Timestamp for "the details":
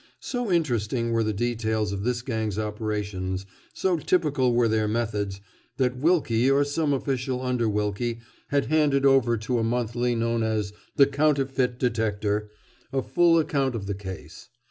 1.23-1.91